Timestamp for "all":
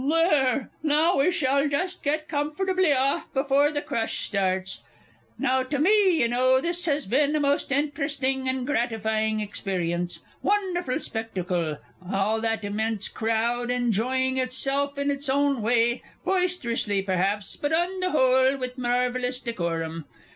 12.11-12.41